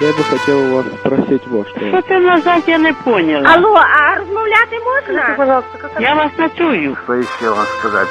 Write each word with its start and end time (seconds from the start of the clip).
Я 0.00 0.12
бы 0.12 0.22
хотел 0.22 0.58
у 0.60 0.76
вас 0.76 0.86
спросить 1.00 1.46
вот 1.48 1.68
что. 1.68 1.80
Що 1.88 2.02
ти 2.02 2.18
назад, 2.18 2.62
я 2.66 2.78
не 2.78 2.92
поняла. 2.92 3.48
Алло, 3.54 3.74
а 3.74 4.14
розмовляти 4.14 4.78
можна? 4.84 5.34
пожалуйста, 5.36 6.00
Я 6.00 6.14
вас 6.14 6.30
не 6.38 6.48
чую. 6.58 6.96
Что 7.04 7.14
еще 7.14 7.50
вам 7.50 7.66
сказать? 7.78 8.08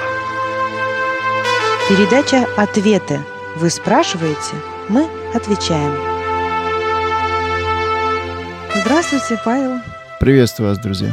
Передача 1.89 2.45
«Ответы». 2.57 3.19
Вы 3.55 3.69
спрашиваете, 3.69 4.55
мы 4.89 5.07
отвечаем. 5.33 5.95
Здравствуйте, 8.75 9.41
Павел. 9.45 9.79
Приветствую 10.19 10.69
вас, 10.69 10.79
друзья. 10.79 11.11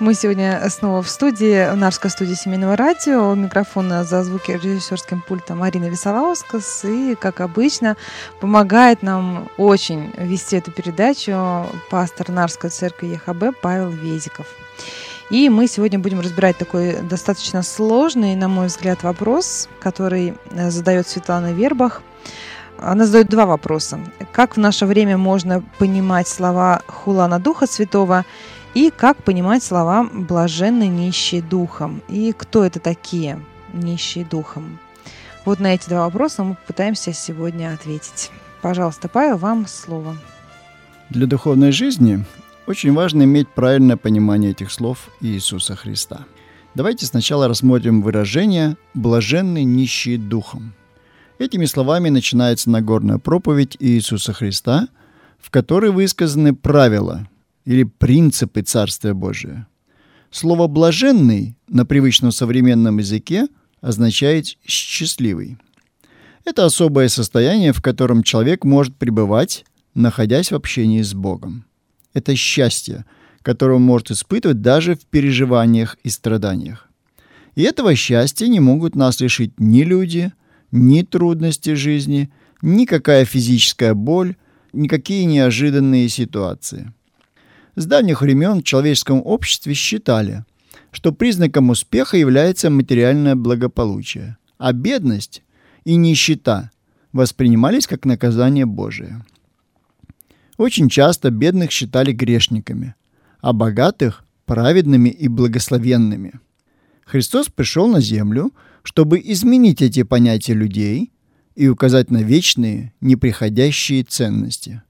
Мы 0.00 0.14
сегодня 0.14 0.66
снова 0.70 1.02
в 1.02 1.10
студии, 1.10 1.70
в 1.70 1.76
Нарвской 1.76 2.10
студии 2.10 2.32
семейного 2.32 2.74
радио. 2.74 3.32
У 3.32 3.34
микрофона 3.34 4.02
за 4.02 4.24
звуки 4.24 4.52
режиссерским 4.52 5.20
пультом 5.20 5.58
Марина 5.58 5.90
Висолаускас. 5.90 6.86
И, 6.86 7.14
как 7.20 7.42
обычно, 7.42 7.98
помогает 8.40 9.02
нам 9.02 9.50
очень 9.58 10.10
вести 10.16 10.56
эту 10.56 10.70
передачу 10.70 11.66
пастор 11.90 12.30
Нарской 12.30 12.70
церкви 12.70 13.08
ЕХБ 13.08 13.60
Павел 13.60 13.90
Везиков. 13.90 14.46
И 15.28 15.50
мы 15.50 15.66
сегодня 15.66 15.98
будем 15.98 16.20
разбирать 16.20 16.56
такой 16.56 17.02
достаточно 17.02 17.62
сложный, 17.62 18.36
на 18.36 18.48
мой 18.48 18.68
взгляд, 18.68 19.02
вопрос, 19.02 19.68
который 19.80 20.34
э, 20.50 20.70
задает 20.70 21.08
Светлана 21.08 21.52
Вербах. 21.52 22.00
Она 22.78 23.04
задает 23.04 23.28
два 23.28 23.44
вопроса. 23.44 24.00
Как 24.32 24.56
в 24.56 24.58
наше 24.58 24.86
время 24.86 25.18
можно 25.18 25.62
понимать 25.78 26.26
слова 26.26 26.80
Хулана 26.86 27.38
Духа 27.38 27.66
Святого 27.66 28.24
и 28.74 28.90
как 28.96 29.22
понимать 29.24 29.62
слова 29.62 30.08
«блаженны 30.12 30.86
нищие 30.86 31.42
духом» 31.42 32.02
и 32.08 32.32
кто 32.32 32.64
это 32.64 32.78
такие 32.78 33.40
нищие 33.72 34.24
духом? 34.24 34.78
Вот 35.44 35.58
на 35.58 35.74
эти 35.74 35.88
два 35.88 36.04
вопроса 36.04 36.44
мы 36.44 36.54
попытаемся 36.54 37.12
сегодня 37.12 37.72
ответить. 37.74 38.30
Пожалуйста, 38.62 39.08
Павел, 39.08 39.38
вам 39.38 39.66
слово. 39.66 40.16
Для 41.08 41.26
духовной 41.26 41.72
жизни 41.72 42.24
очень 42.66 42.92
важно 42.92 43.24
иметь 43.24 43.48
правильное 43.48 43.96
понимание 43.96 44.52
этих 44.52 44.70
слов 44.70 45.08
Иисуса 45.20 45.74
Христа. 45.74 46.26
Давайте 46.74 47.06
сначала 47.06 47.48
рассмотрим 47.48 48.02
выражение 48.02 48.76
«блаженны 48.94 49.64
нищие 49.64 50.18
духом». 50.18 50.74
Этими 51.38 51.64
словами 51.64 52.10
начинается 52.10 52.70
Нагорная 52.70 53.18
проповедь 53.18 53.76
Иисуса 53.80 54.32
Христа, 54.32 54.88
в 55.40 55.50
которой 55.50 55.90
высказаны 55.90 56.54
правила 56.54 57.26
или 57.70 57.84
принципы 57.84 58.62
Царствия 58.62 59.14
Божия. 59.14 59.66
Слово 60.30 60.66
«блаженный» 60.66 61.56
на 61.68 61.86
привычном 61.86 62.32
современном 62.32 62.98
языке 62.98 63.46
означает 63.80 64.58
«счастливый». 64.66 65.56
Это 66.44 66.64
особое 66.64 67.08
состояние, 67.08 67.72
в 67.72 67.80
котором 67.80 68.22
человек 68.22 68.64
может 68.64 68.96
пребывать, 68.96 69.64
находясь 69.94 70.50
в 70.50 70.54
общении 70.54 71.02
с 71.02 71.14
Богом 71.14 71.64
это 72.12 72.34
счастье, 72.36 73.04
которое 73.42 73.74
он 73.74 73.82
может 73.82 74.10
испытывать 74.10 74.60
даже 74.60 74.94
в 74.94 75.06
переживаниях 75.06 75.96
и 76.02 76.10
страданиях. 76.10 76.88
И 77.54 77.62
этого 77.62 77.94
счастья 77.94 78.46
не 78.46 78.60
могут 78.60 78.94
нас 78.94 79.20
лишить 79.20 79.58
ни 79.58 79.82
люди, 79.82 80.32
ни 80.72 81.02
трудности 81.02 81.74
жизни, 81.74 82.30
никакая 82.62 83.24
физическая 83.24 83.94
боль, 83.94 84.36
никакие 84.72 85.24
неожиданные 85.24 86.08
ситуации. 86.08 86.92
С 87.76 87.86
давних 87.86 88.22
времен 88.22 88.60
в 88.60 88.64
человеческом 88.64 89.22
обществе 89.24 89.74
считали, 89.74 90.44
что 90.90 91.12
признаком 91.12 91.70
успеха 91.70 92.16
является 92.16 92.70
материальное 92.70 93.36
благополучие, 93.36 94.36
а 94.58 94.72
бедность 94.72 95.42
и 95.84 95.96
нищета 95.96 96.70
воспринимались 97.12 97.86
как 97.86 98.04
наказание 98.04 98.66
Божие– 98.66 99.24
очень 100.60 100.90
часто 100.90 101.30
бедных 101.30 101.70
считали 101.70 102.12
грешниками, 102.12 102.94
а 103.40 103.54
богатых– 103.54 104.26
праведными 104.44 105.08
и 105.08 105.26
благословенными. 105.26 106.34
Христос 107.06 107.48
пришел 107.48 107.88
на 107.88 108.02
землю, 108.02 108.52
чтобы 108.82 109.22
изменить 109.24 109.80
эти 109.80 110.02
понятия 110.02 110.52
людей 110.52 111.12
и 111.54 111.66
указать 111.66 112.10
на 112.10 112.22
вечные, 112.22 112.92
неприходящие 113.00 114.04
ценности. 114.04 114.82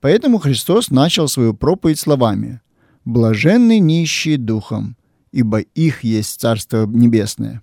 Поэтому 0.00 0.38
Христос 0.38 0.90
начал 0.90 1.28
свою 1.28 1.54
проповедь 1.54 1.98
словами 1.98 2.60
«Блаженны 3.04 3.78
нищие 3.78 4.38
духом, 4.38 4.96
ибо 5.32 5.60
их 5.60 6.04
есть 6.04 6.40
Царство 6.40 6.86
Небесное». 6.86 7.62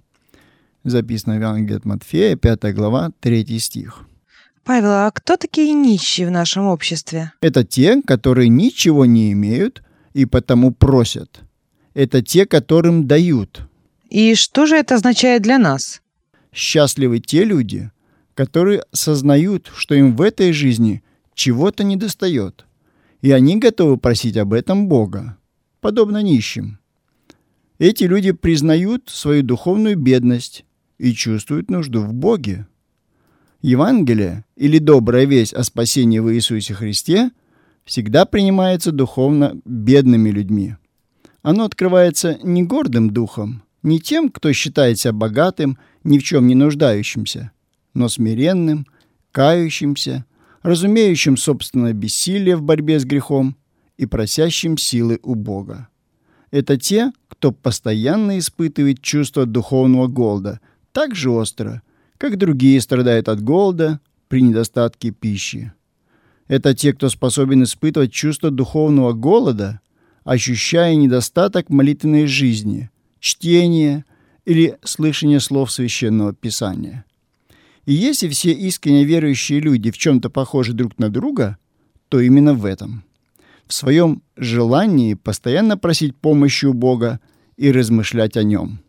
Записано 0.84 1.36
в 1.36 1.40
Евангелии 1.40 1.78
от 1.78 1.86
Матфея, 1.86 2.36
5 2.36 2.74
глава, 2.74 3.12
3 3.20 3.60
стих. 3.60 4.06
Павел, 4.64 4.90
а 4.90 5.12
кто 5.12 5.38
такие 5.38 5.74
нищие 5.74 6.28
в 6.28 6.32
нашем 6.32 6.66
обществе? 6.68 7.32
Это 7.42 7.64
те, 7.64 8.02
которые 8.02 8.50
ничего 8.50 9.06
не 9.06 9.32
имеют 9.32 9.82
и 10.14 10.26
потому 10.26 10.72
просят. 10.72 11.40
Это 11.94 12.22
те, 12.22 12.46
которым 12.46 13.08
дают. 13.08 13.62
И 14.10 14.36
что 14.36 14.66
же 14.66 14.76
это 14.76 14.96
означает 14.96 15.42
для 15.42 15.58
нас? 15.58 16.02
Счастливы 16.54 17.20
те 17.20 17.44
люди, 17.44 17.92
которые 18.34 18.84
сознают, 18.92 19.72
что 19.76 19.96
им 19.96 20.16
в 20.16 20.22
этой 20.22 20.52
жизни 20.52 21.02
чего-то 21.38 21.84
недостает, 21.84 22.66
и 23.22 23.32
они 23.32 23.58
готовы 23.58 23.98
просить 23.98 24.36
об 24.38 24.54
этом 24.54 24.88
Бога, 24.88 25.38
подобно 25.80 26.24
нищим. 26.24 26.80
Эти 27.78 28.06
люди 28.06 28.32
признают 28.32 29.04
свою 29.10 29.44
духовную 29.44 29.98
бедность 29.98 30.66
и 30.98 31.14
чувствуют 31.14 31.70
нужду 31.70 32.02
в 32.02 32.12
Боге. 32.12 32.68
Евангелие 33.62 34.46
или 34.56 34.80
добрая 34.80 35.26
весть 35.26 35.54
о 35.54 35.64
спасении 35.64 36.18
в 36.18 36.34
Иисусе 36.34 36.74
Христе 36.74 37.30
всегда 37.86 38.26
принимается 38.26 38.92
духовно 38.92 39.62
бедными 39.64 40.32
людьми. 40.32 40.76
Оно 41.44 41.66
открывается 41.66 42.40
не 42.42 42.64
гордым 42.64 43.12
духом, 43.12 43.64
не 43.84 44.00
тем, 44.00 44.32
кто 44.32 44.52
считает 44.54 45.00
себя 45.00 45.14
богатым, 45.14 45.78
ни 46.04 46.18
в 46.18 46.24
чем 46.24 46.48
не 46.48 46.56
нуждающимся, 46.56 47.52
но 47.94 48.10
смиренным, 48.10 48.88
кающимся, 49.32 50.26
разумеющим 50.68 51.38
собственное 51.38 51.94
бессилие 51.94 52.58
в 52.58 52.62
борьбе 52.62 53.00
с 53.00 53.06
грехом 53.06 53.56
и 53.96 54.06
просящим 54.06 54.78
силы 54.78 55.18
у 55.24 55.34
Бога. 55.34 55.88
Это 56.52 56.76
те, 56.76 57.14
кто 57.30 57.54
постоянно 57.54 58.38
испытывает 58.38 59.02
чувство 59.02 59.46
духовного 59.46 60.08
голода 60.08 60.60
так 60.92 61.16
же 61.16 61.30
остро, 61.30 61.84
как 62.18 62.38
другие 62.38 62.82
страдают 62.82 63.30
от 63.30 63.42
голода 63.42 64.02
при 64.28 64.42
недостатке 64.42 65.12
пищи. 65.12 65.72
Это 66.50 66.74
те, 66.74 66.92
кто 66.92 67.08
способен 67.08 67.64
испытывать 67.64 68.12
чувство 68.12 68.52
духовного 68.52 69.14
голода, 69.14 69.80
ощущая 70.26 70.96
недостаток 70.96 71.70
молитвенной 71.70 72.28
жизни, 72.28 72.90
чтения 73.22 74.04
или 74.44 74.78
слышания 74.84 75.40
слов 75.40 75.72
Священного 75.72 76.34
Писания. 76.34 77.06
И 77.88 77.94
если 77.94 78.30
все 78.30 78.52
искренне 78.52 79.04
верующие 79.04 79.60
люди 79.60 79.90
в 79.90 79.98
чем-то 79.98 80.30
похожи 80.30 80.74
друг 80.74 81.00
на 81.00 81.10
друга, 81.10 81.58
то 82.10 82.20
именно 82.20 82.54
в 82.54 82.66
этом. 82.66 83.04
В 83.66 83.74
своем 83.74 84.22
желании 84.36 85.16
постоянно 85.16 85.76
просить 85.76 86.16
помощи 86.16 86.68
у 86.68 86.74
Бога 86.74 87.20
и 87.56 87.72
размышлять 87.72 88.38
о 88.38 88.44
Нем– 88.44 88.82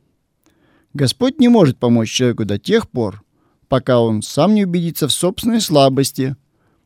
Господь 0.94 1.38
не 1.38 1.48
может 1.48 1.78
помочь 1.78 2.10
человеку 2.10 2.44
до 2.44 2.58
тех 2.58 2.88
пор, 2.88 3.22
пока 3.68 4.00
он 4.00 4.22
сам 4.22 4.54
не 4.54 4.64
убедится 4.64 5.06
в 5.06 5.12
собственной 5.12 5.60
слабости, 5.60 6.36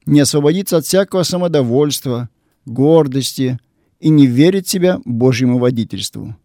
не 0.07 0.21
освободится 0.21 0.79
от 0.79 0.85
всякого 0.85 1.23
самодовольства, 1.23 2.29
гордости 2.67 3.59
и 4.01 4.09
не 4.09 4.27
верит 4.27 4.69
себя 4.69 5.01
Божьему 5.05 5.59
водительству. 5.59 6.37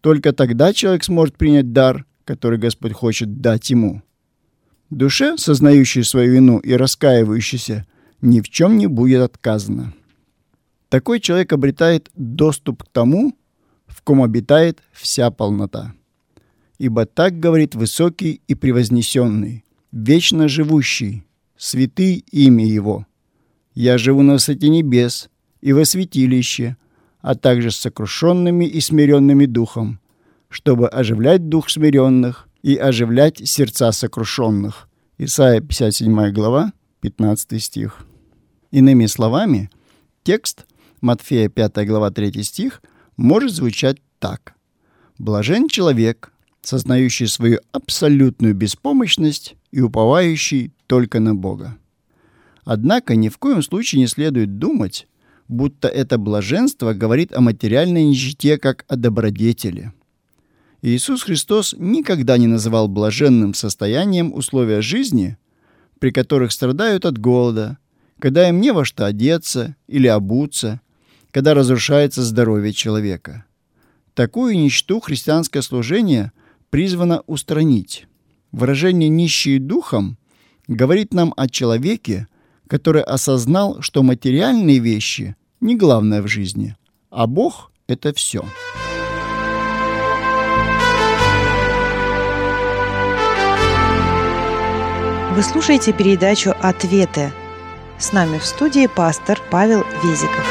Только 0.00 0.32
тогда 0.32 0.72
человек 0.72 1.04
сможет 1.04 1.36
принять 1.36 1.72
дар, 1.72 2.06
который 2.24 2.58
Господь 2.58 2.92
хочет 2.92 3.40
дать 3.40 3.70
ему. 3.70 4.02
Душе, 4.90 5.36
сознающей 5.36 6.04
свою 6.04 6.34
вину 6.34 6.58
и 6.58 6.74
раскаивающейся, 6.74 7.86
ни 8.20 8.40
в 8.40 8.48
чем 8.48 8.76
не 8.76 8.86
будет 8.86 9.22
отказано. 9.22 9.92
Такой 10.88 11.20
человек 11.20 11.52
обретает 11.52 12.10
доступ 12.14 12.84
к 12.84 12.88
тому, 12.88 13.36
в 13.86 14.02
ком 14.02 14.22
обитает 14.22 14.82
вся 14.92 15.30
полнота 15.30 15.94
ибо 16.78 17.06
так 17.06 17.38
говорит 17.38 17.74
высокий 17.74 18.40
и 18.46 18.54
превознесенный, 18.54 19.64
вечно 19.92 20.48
живущий, 20.48 21.24
святый 21.56 22.24
имя 22.30 22.66
Его. 22.66 23.06
Я 23.74 23.98
живу 23.98 24.22
на 24.22 24.34
высоте 24.34 24.68
небес 24.68 25.30
и 25.60 25.72
во 25.72 25.84
святилище, 25.84 26.76
а 27.20 27.34
также 27.34 27.70
с 27.70 27.76
сокрушенными 27.76 28.64
и 28.66 28.80
смиренными 28.80 29.46
духом, 29.46 30.00
чтобы 30.48 30.88
оживлять 30.88 31.48
дух 31.48 31.70
смиренных 31.70 32.48
и 32.64 32.76
оживлять 32.76 33.46
сердца 33.46 33.92
сокрушенных. 33.92 34.88
Исайя 35.18 35.60
57 35.60 36.30
глава, 36.30 36.72
15 37.02 37.62
стих. 37.62 38.06
Иными 38.70 39.04
словами, 39.04 39.70
текст 40.22 40.64
Матфея 41.02 41.50
5 41.50 41.86
глава 41.86 42.10
3 42.10 42.42
стих 42.42 42.82
может 43.18 43.52
звучать 43.52 43.98
так. 44.18 44.54
«Блажен 45.18 45.68
человек, 45.68 46.32
сознающий 46.62 47.28
свою 47.28 47.58
абсолютную 47.72 48.54
беспомощность 48.54 49.56
и 49.70 49.82
уповающий 49.82 50.72
только 50.86 51.20
на 51.20 51.34
Бога. 51.34 51.76
Однако 52.64 53.14
ни 53.14 53.28
в 53.28 53.36
коем 53.36 53.62
случае 53.62 54.00
не 54.00 54.06
следует 54.06 54.58
думать, 54.58 55.06
будто 55.48 55.86
это 55.86 56.16
блаженство 56.16 56.94
говорит 56.94 57.34
о 57.34 57.42
материальной 57.42 58.04
нищете 58.04 58.56
как 58.56 58.86
о 58.88 58.96
добродетели. 58.96 59.92
Иисус 60.86 61.22
Христос 61.22 61.74
никогда 61.78 62.36
не 62.36 62.46
называл 62.46 62.88
блаженным 62.88 63.54
состоянием 63.54 64.34
условия 64.34 64.82
жизни, 64.82 65.38
при 65.98 66.10
которых 66.10 66.52
страдают 66.52 67.06
от 67.06 67.16
голода, 67.16 67.78
когда 68.18 68.46
им 68.50 68.60
не 68.60 68.70
во 68.70 68.84
что 68.84 69.06
одеться 69.06 69.76
или 69.86 70.08
обуться, 70.08 70.82
когда 71.30 71.54
разрушается 71.54 72.22
здоровье 72.22 72.74
человека. 72.74 73.46
Такую 74.12 74.58
нищету 74.58 75.00
христианское 75.00 75.62
служение 75.62 76.32
призвано 76.68 77.22
устранить. 77.26 78.06
Выражение 78.52 79.08
«нищие 79.08 79.58
духом» 79.58 80.18
говорит 80.68 81.14
нам 81.14 81.32
о 81.38 81.48
человеке, 81.48 82.28
который 82.68 83.02
осознал, 83.02 83.80
что 83.80 84.02
материальные 84.02 84.80
вещи 84.80 85.34
не 85.62 85.76
главное 85.76 86.20
в 86.20 86.28
жизни, 86.28 86.76
а 87.08 87.26
Бог— 87.26 87.72
это 87.86 88.12
все. 88.12 88.44
Вы 95.34 95.42
слушаете 95.42 95.92
передачу 95.92 96.54
«Ответы». 96.62 97.32
С 97.98 98.12
нами 98.12 98.38
в 98.38 98.44
студии 98.44 98.86
пастор 98.86 99.40
Павел 99.50 99.82
Везиков. 100.04 100.46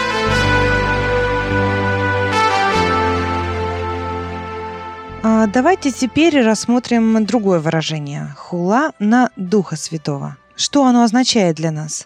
А 5.23 5.47
давайте 5.47 5.89
теперь 5.89 6.37
рассмотрим 6.41 7.25
другое 7.25 7.61
выражение– 7.61 8.35
хула 8.37 8.91
на 8.99 9.29
Духа 9.37 9.77
Святого. 9.77 10.35
Что 10.57 10.85
оно 10.85 11.03
означает 11.03 11.55
для 11.55 11.71
нас? 11.71 12.05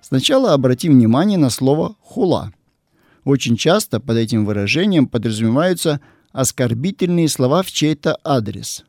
Сначала 0.00 0.54
обратим 0.54 0.92
внимание 0.92 1.36
на 1.36 1.50
слово 1.50 1.96
«хула». 2.00 2.50
Очень 3.24 3.58
часто 3.58 4.00
под 4.00 4.16
этим 4.16 4.46
выражением 4.46 5.06
подразумеваются 5.06 6.00
оскорбительные 6.32 7.28
слова 7.28 7.62
в 7.62 7.70
чей-то 7.70 8.16
адрес. 8.24 8.86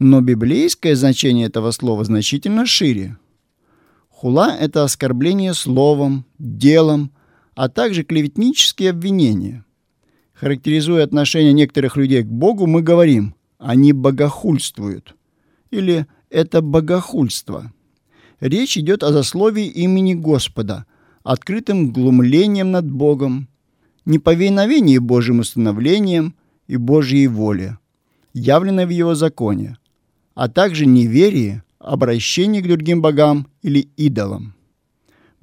Но 0.00 0.22
библейское 0.22 0.96
значение 0.96 1.46
этого 1.46 1.72
слова 1.72 2.04
значительно 2.04 2.64
шире. 2.64 3.18
Хула– 4.08 4.56
это 4.58 4.82
оскорбление 4.82 5.52
словом, 5.52 6.24
делом, 6.38 7.12
а 7.54 7.68
также 7.68 8.02
клеветнические 8.02 8.90
обвинения. 8.90 9.62
Характеризуя 10.32 11.04
отношение 11.04 11.52
некоторых 11.52 11.98
людей 11.98 12.22
к 12.22 12.28
Богу, 12.28 12.66
мы 12.66 12.80
говорим 12.80 13.34
«они 13.58 13.92
богохульствуют» 13.92 15.16
или 15.70 16.06
«это 16.30 16.62
богохульство». 16.62 17.70
Речь 18.40 18.78
идет 18.78 19.02
о 19.02 19.12
засловии 19.12 19.66
имени 19.66 20.14
Господа, 20.14 20.86
открытым 21.24 21.92
глумлением 21.92 22.70
над 22.70 22.90
Богом, 22.90 23.48
неповиновении 24.06 24.96
Божьим 24.96 25.40
установлением 25.40 26.34
и 26.68 26.78
Божьей 26.78 27.26
воле, 27.26 27.76
явленной 28.32 28.86
в 28.86 28.90
Его 28.90 29.14
законе, 29.14 29.76
а 30.40 30.48
также 30.48 30.86
неверие, 30.86 31.62
обращение 31.78 32.62
к 32.62 32.66
другим 32.66 33.02
богам 33.02 33.46
или 33.60 33.90
идолам. 33.98 34.54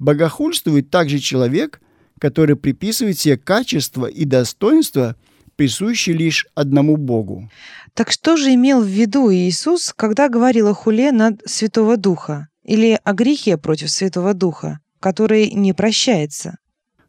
Богохульствует 0.00 0.90
также 0.90 1.20
человек, 1.20 1.80
который 2.18 2.56
приписывает 2.56 3.16
себе 3.16 3.36
качества 3.36 4.06
и 4.06 4.24
достоинства, 4.24 5.14
присущие 5.54 6.16
лишь 6.16 6.48
одному 6.56 6.96
Богу. 6.96 7.48
Так 7.94 8.10
что 8.10 8.36
же 8.36 8.52
имел 8.54 8.82
в 8.82 8.88
виду 8.88 9.32
Иисус, 9.32 9.92
когда 9.94 10.28
говорил 10.28 10.66
о 10.66 10.74
хуле 10.74 11.12
над 11.12 11.42
Святого 11.46 11.96
Духа? 11.96 12.48
или 12.64 12.98
о 13.04 13.12
грехе 13.12 13.56
против 13.56 13.90
Святого 13.90 14.34
Духа, 14.34 14.80
который 14.98 15.52
не 15.52 15.74
прощается? 15.74 16.58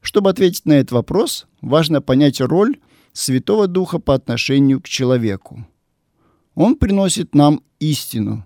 Чтобы 0.01 0.29
ответить 0.29 0.67
на 0.67 0.73
этот 0.73 0.91
вопрос, 0.91 1.47
важно 1.59 2.03
понять 2.03 2.39
роль 2.39 2.77
Святого 3.13 3.65
Духа 3.65 3.97
по 3.97 4.13
отношению 4.13 4.79
к 4.79 4.87
человеку. 4.87 5.65
Он 6.59 6.75
приносит 6.75 7.35
нам 7.35 7.61
истину, 7.79 8.45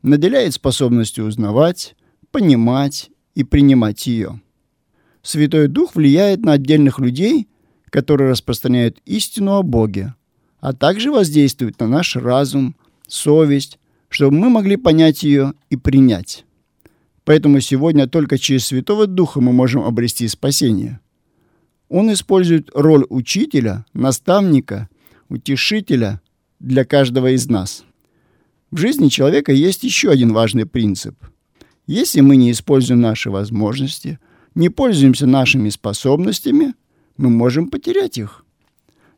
наделяет 0.00 0.54
способностью 0.54 1.26
узнавать, 1.26 1.94
понимать 2.30 3.10
и 3.34 3.44
принимать 3.44 4.06
ее. 4.06 4.40
Святой 5.20 5.68
Дух 5.68 5.94
влияет 5.94 6.42
на 6.42 6.52
отдельных 6.52 6.98
людей, 6.98 7.48
которые 7.90 8.30
распространяют 8.30 9.02
истину 9.04 9.56
о 9.56 9.62
Боге, 9.62 10.14
а 10.60 10.72
также 10.72 11.12
воздействует 11.12 11.78
на 11.80 11.86
наш 11.86 12.16
разум, 12.16 12.76
совесть, 13.06 13.78
чтобы 14.08 14.38
мы 14.38 14.48
могли 14.48 14.76
понять 14.76 15.22
ее 15.22 15.52
и 15.68 15.76
принять. 15.76 16.46
Поэтому 17.24 17.60
сегодня 17.60 18.08
только 18.08 18.38
через 18.38 18.68
Святого 18.68 19.06
Духа 19.06 19.42
мы 19.42 19.52
можем 19.52 19.82
обрести 19.82 20.26
спасение. 20.28 20.98
Он 21.90 22.10
использует 22.10 22.70
роль 22.72 23.04
учителя, 23.10 23.84
наставника, 23.92 24.88
утешителя 25.28 26.22
для 26.60 26.84
каждого 26.84 27.34
из 27.34 27.48
нас. 27.48 27.84
В 28.70 28.76
жизни 28.76 29.08
человека 29.08 29.52
есть 29.52 29.82
еще 29.82 30.10
один 30.10 30.32
важный 30.32 30.66
принцип. 30.66 31.16
Если 31.86 32.20
мы 32.20 32.36
не 32.36 32.52
используем 32.52 33.00
наши 33.00 33.30
возможности, 33.30 34.20
не 34.54 34.68
пользуемся 34.68 35.26
нашими 35.26 35.70
способностями, 35.70 36.74
мы 37.16 37.30
можем 37.30 37.68
потерять 37.68 38.18
их. 38.18 38.44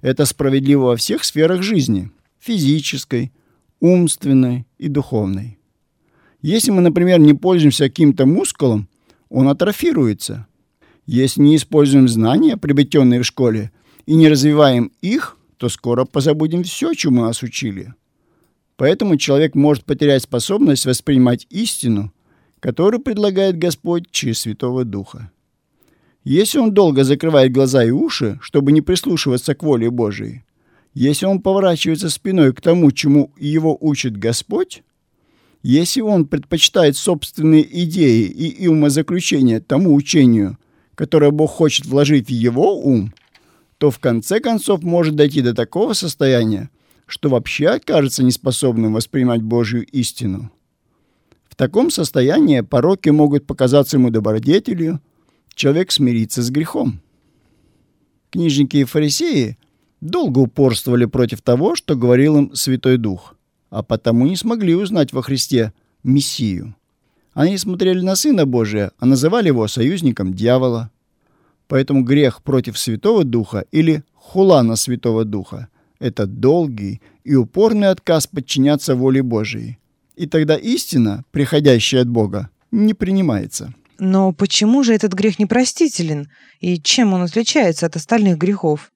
Это 0.01 0.25
справедливо 0.25 0.87
во 0.87 0.97
всех 0.97 1.25
сферах 1.25 1.63
жизни– 1.63 2.11
физической, 2.41 3.33
умственной 3.81 4.67
и 4.79 4.89
духовной. 4.89 5.59
Если 6.41 6.71
мы, 6.71 6.81
например, 6.81 7.21
не 7.21 7.35
пользуемся 7.35 7.85
каким-то 7.85 8.27
мускулом, 8.27 8.89
он 9.29 9.49
атрофируется. 9.49 10.47
Если 11.07 11.41
не 11.41 11.57
используем 11.57 12.09
знания, 12.09 12.57
приобретенные 12.57 13.21
в 13.21 13.27
школе, 13.27 13.71
и 14.07 14.15
не 14.15 14.29
развиваем 14.29 14.91
их, 15.01 15.37
то 15.63 15.69
скоро 15.69 16.05
позабудем 16.05 16.65
все, 16.65 16.93
чему 16.93 17.23
нас 17.23 17.45
учили. 17.45 17.95
Поэтому 18.77 19.17
человек 19.17 19.55
может 19.55 19.85
потерять 19.85 20.25
способность 20.25 20.87
воспринимать 20.87 21.47
истину, 21.51 22.13
которую 22.59 23.01
предлагает 23.01 23.59
Господь 23.59 24.11
через 24.11 24.41
Святого 24.41 24.85
Духа. 24.85 25.31
Если 26.25 26.59
он 26.59 26.75
долго 26.75 27.05
закрывает 27.05 27.53
глаза 27.53 27.85
и 27.85 27.91
уши, 27.91 28.41
чтобы 28.43 28.73
не 28.73 28.81
прислушиваться 28.81 29.55
к 29.55 29.63
воле 29.63 29.89
Божией, 29.89 30.43
если 30.95 31.27
он 31.27 31.41
поворачивается 31.41 32.11
спиной 32.11 32.53
к 32.53 32.61
тому, 32.61 32.91
чему 32.91 33.33
его 33.39 33.79
учит 33.81 34.17
Господь, 34.17 34.83
если 35.63 36.01
он 36.01 36.27
предпочитает 36.27 36.97
собственные 36.97 37.85
идеи 37.85 38.25
и 38.25 38.67
умозаключения 38.67 39.61
тому 39.61 39.95
учению, 39.95 40.59
которое 40.97 41.31
Бог 41.31 41.53
хочет 41.53 41.87
вложить 41.87 42.27
в 42.27 42.33
его 42.33 42.77
ум, 42.81 43.13
то 43.83 43.91
в 43.91 43.99
конце 43.99 44.39
концов 44.39 44.85
может 44.85 45.17
дойти 45.17 45.43
до 45.43 45.55
такого 45.55 45.93
состояния, 45.93 46.71
что 47.07 47.29
вообще 47.29 47.67
окажется 47.67 48.23
неспособным 48.23 48.93
воспринимать 48.93 49.43
Божью 49.43 49.85
истину. 49.87 50.53
В 51.49 51.57
таком 51.57 51.91
состоянии 51.91 52.61
пороки 52.61 53.09
могут 53.09 53.45
показаться 53.45 53.97
ему 53.97 54.11
добродетелью, 54.11 55.01
человек 55.53 55.91
смирится 55.91 56.43
с 56.43 56.51
грехом. 56.51 57.01
Книжники 58.31 58.77
и 58.77 58.85
фарисеи 58.85 59.59
долго 60.01 60.39
упорствовали 60.39 61.07
против 61.07 61.43
того, 61.43 61.75
что 61.75 61.97
говорил 61.97 62.39
им 62.39 62.55
Святой 62.55 62.99
Дух– 62.99 63.35
а 63.73 63.83
потому 63.83 64.27
не 64.29 64.37
смогли 64.37 64.77
узнать 64.77 65.13
во 65.13 65.23
Христе 65.23 65.73
Мессию. 66.05 66.77
Они 67.35 67.59
смотрели 67.59 68.01
на 68.01 68.15
Сына 68.15 68.47
Божия, 68.47 68.93
а 68.99 69.07
называли 69.07 69.49
его 69.49 69.67
союзником 69.67 70.35
дьявола. 70.35 70.93
Поэтому 71.73 72.05
грех 72.05 72.43
против 72.43 72.79
Святого 72.79 73.25
Духа 73.25 73.65
или 73.73 74.05
хула 74.15 74.61
на 74.61 74.77
Святого 74.77 75.25
Духа– 75.25 75.69
это 76.01 76.27
долгий 76.27 77.01
и 77.25 77.35
упорный 77.35 77.89
отказ 77.89 78.27
подчиняться 78.27 78.95
воле 78.95 79.23
Божией. 79.23 79.79
И 80.15 80.27
тогда 80.27 80.55
истина, 80.55 81.25
приходящая 81.31 82.03
от 82.03 82.09
Бога, 82.09 82.51
не 82.73 82.93
принимается. 82.93 83.73
Но 83.99 84.33
почему 84.35 84.83
же 84.83 84.93
этот 84.93 85.15
грех 85.15 85.39
непростителен? 85.39 86.29
И 86.61 86.79
чем 86.79 87.15
он 87.15 87.23
отличается 87.23 87.87
от 87.87 87.97
остальных 87.97 88.37
грехов? 88.37 88.93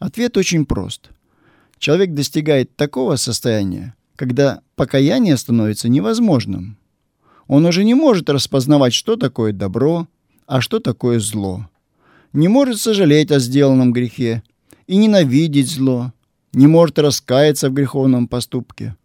Ответ 0.00 0.36
очень 0.36 0.66
прост. 0.66 1.10
Человек 1.78 2.12
достигает 2.12 2.74
такого 2.74 3.14
состояния, 3.14 3.94
когда 4.16 4.62
покаяние 4.74 5.36
становится 5.36 5.88
невозможным. 5.88 6.76
Он 7.46 7.66
уже 7.66 7.84
не 7.84 7.94
может 7.94 8.28
распознавать, 8.28 8.94
что 8.94 9.14
такое 9.14 9.52
добро, 9.52 10.08
а 10.48 10.60
что 10.60 10.80
такое 10.80 11.20
зло. 11.20 11.68
Не 12.32 12.48
может 12.48 12.80
сожалеть 12.80 13.30
о 13.30 13.38
сделанном 13.38 13.92
грехе 13.92 14.42
и 14.86 14.96
ненавидеть 14.96 15.70
зло, 15.70 16.12
не 16.52 16.66
может 16.66 16.98
раскаяться 16.98 17.70
в 17.70 17.74
греховном 17.74 18.28
поступке. 18.28 18.96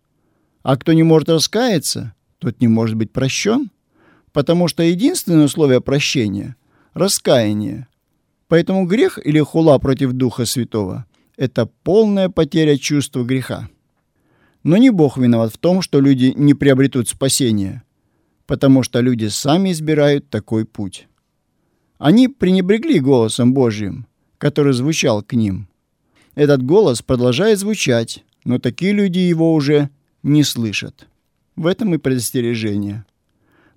А 0.63 0.77
кто 0.77 0.93
не 0.93 1.03
может 1.03 1.29
раскаяться, 1.29 2.13
тот 2.39 2.59
не 2.61 2.67
может 2.67 2.95
быть 2.95 3.11
прощен, 3.11 3.71
потому 4.31 4.67
что 4.67 4.83
единственное 4.83 5.45
условие 5.45 5.81
прощения– 5.81 6.55
раскаяние. 6.93 7.87
Поэтому 8.47 8.85
грех 8.85 9.19
или 9.23 9.39
хула 9.39 9.77
против 9.79 10.13
Духа 10.13 10.45
Святого– 10.45 11.05
это 11.37 11.65
полная 11.65 12.29
потеря 12.29 12.77
чувства 12.77 13.23
греха. 13.23 13.69
Но 14.63 14.77
не 14.77 14.91
Бог 14.91 15.17
виноват 15.17 15.53
в 15.53 15.57
том, 15.57 15.81
что 15.81 15.99
люди 15.99 16.33
не 16.35 16.53
приобретут 16.53 17.09
спасения, 17.09 17.83
потому 18.45 18.83
что 18.83 18.99
люди 18.99 19.25
сами 19.27 19.71
избирают 19.71 20.29
такой 20.29 20.65
путь. 20.65 21.07
Они 22.01 22.27
пренебрегли 22.27 22.99
голосом 22.99 23.53
Божьим, 23.53 24.07
который 24.39 24.73
звучал 24.73 25.21
к 25.21 25.33
ним. 25.33 25.67
Этот 26.33 26.63
голос 26.63 27.03
продолжает 27.03 27.59
звучать, 27.59 28.23
но 28.43 28.57
такие 28.57 28.91
люди 28.91 29.19
его 29.19 29.53
уже 29.53 29.91
не 30.23 30.43
слышат. 30.43 31.07
В 31.55 31.67
этом 31.67 31.93
и 31.93 31.99
предостережение. 31.99 33.05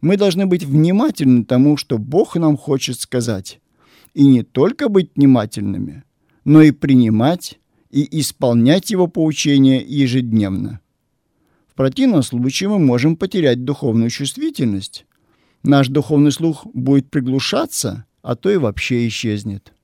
Мы 0.00 0.16
должны 0.16 0.46
быть 0.46 0.64
внимательны 0.64 1.44
тому, 1.44 1.76
что 1.76 1.98
Бог 1.98 2.34
нам 2.36 2.56
хочет 2.56 2.98
сказать. 2.98 3.60
И 4.14 4.26
не 4.26 4.42
только 4.42 4.88
быть 4.88 5.10
внимательными, 5.14 6.02
но 6.46 6.62
и 6.62 6.70
принимать 6.70 7.58
и 7.90 8.20
исполнять 8.20 8.90
Его 8.90 9.06
поучения 9.06 9.84
ежедневно. 9.86 10.80
В 11.68 11.74
противном 11.74 12.22
случае 12.22 12.70
мы 12.70 12.78
можем 12.78 13.16
потерять 13.16 13.64
духовную 13.64 14.08
чувствительность. 14.08 15.04
Наш 15.62 15.88
духовный 15.88 16.32
слух 16.32 16.64
будет 16.72 17.10
приглушаться, 17.10 18.06
а 18.24 18.36
то 18.36 18.50
и 18.50 18.56
вообще 18.56 19.06
исчезнет. 19.06 19.74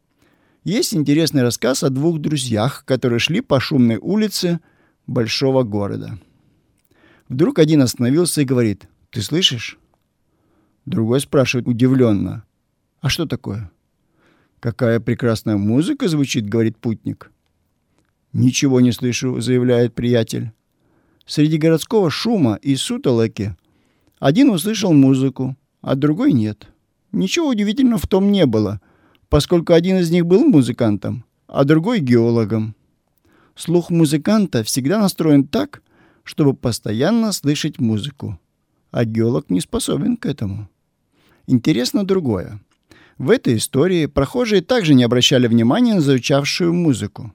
Есть 0.65 0.95
интересный 0.95 1.43
рассказ 1.43 1.85
о 1.85 1.91
двух 1.91 2.21
друзьях, 2.21 2.85
которые 2.87 3.19
шли 3.19 3.43
по 3.43 3.61
шумной 3.61 3.99
улице 3.99 4.61
большого 5.07 5.63
города. 5.63 6.19
Вдруг 7.29 7.59
один 7.59 7.83
остановился 7.83 8.41
и 8.41 8.47
говорит, 8.47 8.89
«Ты 9.11 9.21
слышишь?» 9.21 9.79
Другой 10.87 11.21
спрашивает 11.21 11.69
удивленно, 11.69 12.45
«А 13.03 13.11
что 13.11 13.27
такое?» 13.27 13.71
«Какая 14.59 15.01
прекрасная 15.01 15.59
музыка 15.59 16.09
звучит»,— 16.09 16.49
говорит 16.49 16.79
путник. 16.79 17.31
«Ничего 18.33 18.81
не 18.81 18.93
слышу»,— 18.93 19.39
заявляет 19.43 19.95
приятель. 19.95 20.53
Среди 21.27 21.59
городского 21.59 22.09
шума 22.11 22.59
и 22.63 22.75
сутолоки 22.75 23.55
один 24.19 24.49
услышал 24.49 24.95
музыку, 24.95 25.57
а 25.83 25.95
другой 25.95 26.33
нет. 26.33 26.70
Ничего 27.13 27.49
удивительного 27.49 27.99
в 27.99 28.07
том 28.07 28.31
не 28.31 28.47
было, 28.47 28.81
поскольку 29.29 29.73
один 29.73 29.99
из 29.99 30.11
них 30.11 30.27
был 30.27 30.45
музыкантом, 30.45 31.25
а 31.47 31.65
другой— 31.65 31.99
геологом. 32.01 32.75
Слух 33.57 33.91
музыканта 33.91 34.63
всегда 34.63 35.01
настроен 35.01 35.47
так, 35.47 35.83
чтобы 36.23 36.55
постоянно 36.55 37.33
слышать 37.33 37.81
музыку, 37.81 38.39
а 38.91 39.05
геолог 39.05 39.51
не 39.51 39.61
способен 39.61 40.17
к 40.17 40.27
этому. 40.27 40.69
Интересно 41.47 42.05
другое. 42.05 42.61
В 43.19 43.31
этой 43.31 43.57
истории 43.57 44.07
прохожие 44.07 44.63
также 44.63 44.95
не 44.95 45.05
обращали 45.05 45.47
внимания 45.47 45.95
на 45.95 46.01
звучавшую 46.01 46.73
музыку. 46.73 47.35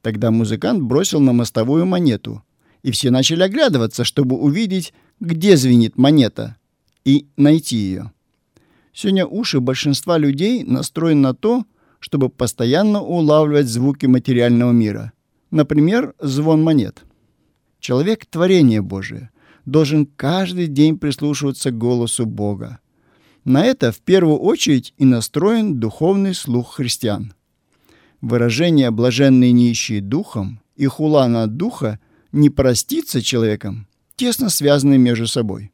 Тогда 0.00 0.30
музыкант 0.30 0.82
бросил 0.82 1.20
на 1.20 1.32
мостовую 1.32 1.86
монету, 1.86 2.42
и 2.82 2.90
все 2.92 3.10
начали 3.10 3.42
оглядываться, 3.42 4.04
чтобы 4.04 4.36
увидеть, 4.36 4.94
где 5.20 5.56
звенит 5.56 5.98
монета, 5.98 6.56
и 7.04 7.26
найти 7.36 7.76
ее. 7.76 8.12
Сегодня 8.92 9.26
уши 9.26 9.60
большинства 9.60 10.18
людей 10.18 10.64
настроены 10.64 11.20
на 11.20 11.34
то, 11.34 11.64
чтобы 11.98 12.28
постоянно 12.28 13.00
улавливать 13.00 13.66
звуки 13.66 14.06
материального 14.06 14.72
мира. 14.72 15.12
Например, 15.50 16.14
звон 16.18 16.62
монет. 16.62 17.04
Человек— 17.80 18.26
творение 18.30 18.82
Божие, 18.82 19.30
должен 19.64 20.06
каждый 20.06 20.66
день 20.66 20.98
прислушиваться 20.98 21.70
к 21.70 21.78
голосу 21.78 22.26
Бога. 22.26 22.80
На 23.44 23.64
это 23.64 23.92
в 23.92 24.00
первую 24.00 24.38
очередь 24.38 24.94
и 24.98 25.04
настроен 25.04 25.80
духовный 25.80 26.34
слух 26.34 26.74
христиан. 26.74 27.34
Выражение 28.20 28.90
«блаженные 28.90 29.52
нищие 29.52 30.00
духом» 30.00 30.60
и 30.76 30.86
хула 30.86 31.26
на 31.26 31.46
духа 31.46 31.98
«не 32.30 32.50
проститься 32.50 33.20
человеком» 33.20 33.88
тесно 34.16 34.48
связаны 34.48 34.98
между 34.98 35.26
собой. 35.26 35.72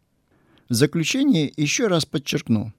В 0.69 0.75
заключение 0.75 1.53
еще 1.57 1.89
раз 1.89 2.07
подчеркну. 2.07 2.73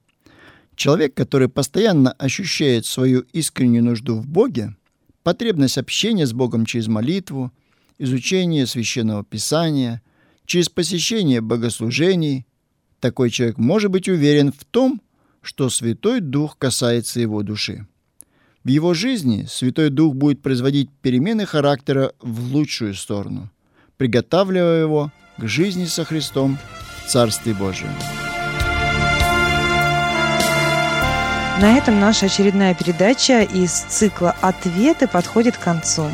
Человек, 0.80 1.12
который 1.12 1.50
постоянно 1.50 2.12
ощущает 2.12 2.86
свою 2.86 3.26
искреннюю 3.34 3.84
нужду 3.84 4.16
в 4.16 4.26
Боге, 4.26 4.76
потребность 5.22 5.76
общения 5.76 6.26
с 6.26 6.32
Богом 6.32 6.64
через 6.64 6.88
молитву, 6.88 7.52
изучение 7.98 8.66
священного 8.66 9.22
писания, 9.22 10.00
через 10.46 10.70
посещение 10.70 11.42
богослужений, 11.42 12.46
такой 12.98 13.28
человек 13.28 13.58
может 13.58 13.90
быть 13.90 14.08
уверен 14.08 14.52
в 14.52 14.64
том, 14.64 15.02
что 15.42 15.68
Святой 15.68 16.20
Дух 16.20 16.56
касается 16.56 17.20
его 17.20 17.42
души. 17.42 17.86
В 18.64 18.68
его 18.68 18.94
жизни 18.94 19.44
Святой 19.50 19.90
Дух 19.90 20.14
будет 20.14 20.40
производить 20.40 20.88
перемены 21.02 21.44
характера 21.44 22.14
в 22.22 22.54
лучшую 22.54 22.94
сторону, 22.94 23.50
приготавливая 23.98 24.80
его 24.80 25.12
к 25.36 25.46
жизни 25.46 25.84
со 25.84 26.06
Христом 26.06 26.56
в 27.04 27.10
Царстве 27.10 27.52
Божьем. 27.52 27.90
На 31.60 31.76
этом 31.76 32.00
наша 32.00 32.24
очередная 32.24 32.72
передача 32.72 33.42
из 33.42 33.70
цикла 33.70 34.34
«Ответы» 34.40 35.06
подходит 35.06 35.58
к 35.58 35.60
концу. 35.60 36.10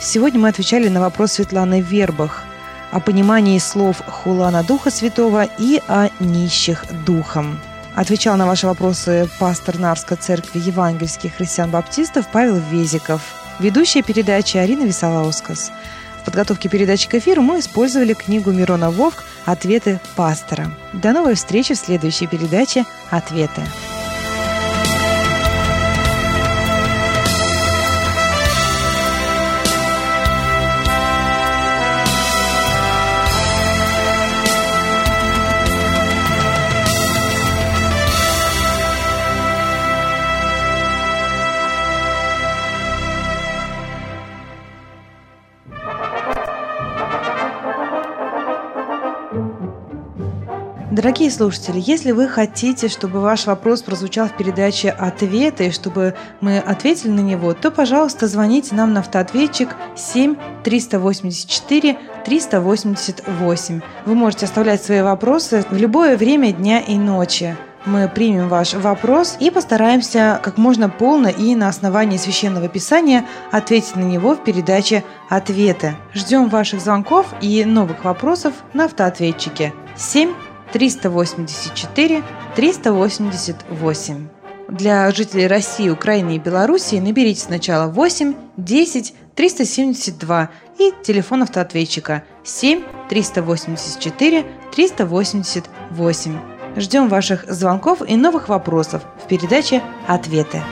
Сегодня 0.00 0.40
мы 0.40 0.48
отвечали 0.48 0.88
на 0.88 0.98
вопрос 0.98 1.34
Светланы 1.34 1.80
Вербах 1.80 2.42
о 2.90 2.98
понимании 2.98 3.60
слов 3.60 4.02
Хулана 4.04 4.64
Духа 4.64 4.90
Святого 4.90 5.44
и 5.44 5.80
о 5.86 6.08
нищих 6.18 6.84
духом. 7.06 7.60
Отвечал 7.94 8.36
на 8.36 8.44
ваши 8.44 8.66
вопросы 8.66 9.30
пастор 9.38 9.78
Нарской 9.78 10.16
церкви 10.16 10.58
евангельских 10.58 11.36
христиан-баптистов 11.36 12.26
Павел 12.32 12.56
Везиков. 12.56 13.22
Ведущая 13.60 14.02
передачи 14.02 14.56
Арина 14.56 14.82
Висолаускас. 14.82 15.70
В 16.22 16.24
подготовке 16.24 16.68
передачи 16.68 17.08
к 17.08 17.14
эфиру 17.14 17.42
мы 17.42 17.60
использовали 17.60 18.14
книгу 18.14 18.50
Мирона 18.50 18.90
Вовк 18.90 19.22
«Ответы 19.44 20.00
пастора». 20.16 20.72
До 20.92 21.12
новой 21.12 21.36
встречи 21.36 21.74
в 21.74 21.78
следующей 21.78 22.26
передаче 22.26 22.84
«Ответы». 23.10 23.62
Дорогие 51.02 51.32
слушатели, 51.32 51.82
если 51.84 52.12
вы 52.12 52.28
хотите, 52.28 52.86
чтобы 52.86 53.18
ваш 53.18 53.46
вопрос 53.46 53.82
прозвучал 53.82 54.28
в 54.28 54.36
передаче 54.36 54.90
«Ответы», 54.90 55.66
и 55.66 55.70
чтобы 55.72 56.14
мы 56.40 56.58
ответили 56.58 57.10
на 57.10 57.18
него, 57.18 57.54
то, 57.54 57.72
пожалуйста, 57.72 58.28
звоните 58.28 58.76
нам 58.76 58.92
на 58.92 59.00
автоответчик 59.00 59.70
7 59.96 60.36
384 60.62 61.98
388. 62.24 63.80
Вы 64.06 64.14
можете 64.14 64.46
оставлять 64.46 64.80
свои 64.80 65.02
вопросы 65.02 65.64
в 65.68 65.76
любое 65.76 66.16
время 66.16 66.52
дня 66.52 66.78
и 66.78 66.94
ночи. 66.94 67.56
Мы 67.84 68.08
примем 68.08 68.48
ваш 68.48 68.74
вопрос 68.74 69.36
и 69.40 69.50
постараемся 69.50 70.38
как 70.40 70.56
можно 70.56 70.88
полно 70.88 71.30
и 71.30 71.56
на 71.56 71.66
основании 71.66 72.16
священного 72.16 72.68
писания 72.68 73.26
ответить 73.50 73.96
на 73.96 74.04
него 74.04 74.36
в 74.36 74.44
передаче 74.44 75.02
«Ответы». 75.28 75.96
Ждем 76.14 76.48
ваших 76.48 76.80
звонков 76.80 77.26
и 77.40 77.64
новых 77.64 78.04
вопросов 78.04 78.54
на 78.72 78.84
автоответчике 78.84 79.74
7 79.96 80.32
384 80.72 82.22
388. 82.56 84.28
Для 84.68 85.10
жителей 85.10 85.46
России, 85.46 85.90
Украины 85.90 86.36
и 86.36 86.38
Белоруссии 86.38 86.98
наберите 86.98 87.42
сначала 87.42 87.90
8 87.90 88.34
10 88.56 89.14
372 89.34 90.50
и 90.78 90.92
телефон 91.02 91.42
автоответчика 91.42 92.24
7 92.44 92.82
384 93.08 94.46
388. 94.74 96.38
Ждем 96.76 97.08
ваших 97.08 97.44
звонков 97.52 98.00
и 98.08 98.16
новых 98.16 98.48
вопросов 98.48 99.02
в 99.22 99.28
передаче 99.28 99.82
«Ответы». 100.06 100.62